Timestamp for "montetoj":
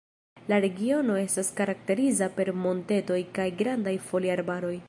2.65-3.21